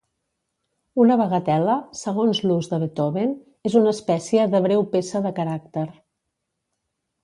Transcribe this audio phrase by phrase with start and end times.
[1.03, 3.37] Una bagatel·la, segons l'ús de Beethoven,
[3.73, 5.89] és una espècie de breu peça de caràcter.